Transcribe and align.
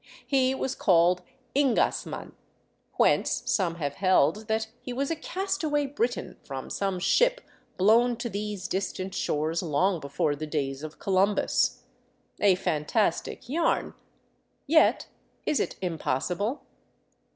He 0.25 0.55
was 0.55 0.73
called 0.73 1.21
Ingasman, 1.55 2.31
whence 2.93 3.43
some 3.45 3.75
have 3.75 3.93
held 3.97 4.47
that 4.47 4.65
he 4.81 4.93
was 4.93 5.11
a 5.11 5.15
castaway 5.15 5.85
Briton 5.85 6.37
from 6.43 6.71
some 6.71 6.97
ship 6.97 7.39
blown 7.77 8.17
to 8.17 8.27
these 8.27 8.67
distant 8.67 9.13
shores 9.13 9.61
long 9.61 9.99
before 9.99 10.35
the 10.35 10.47
days 10.47 10.81
of 10.81 10.97
Columbus. 10.97 11.83
A 12.39 12.55
fantastic 12.55 13.47
yarn; 13.47 13.93
yet 14.65 15.05
is 15.45 15.59
it 15.59 15.75
impossible 15.83 16.63